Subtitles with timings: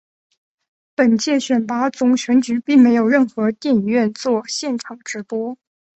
[0.95, 5.55] 本届选拔总选举并没有任何电影院作现场直播。